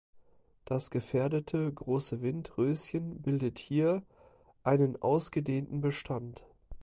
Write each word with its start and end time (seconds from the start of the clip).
Das 0.65 0.89
gefährdete 0.89 1.71
Große 1.71 2.23
Windröschen 2.23 3.21
bildet 3.21 3.59
hier 3.59 4.01
einen 4.63 4.99
ausgedehnten 4.99 5.79
Bestand. 5.81 6.43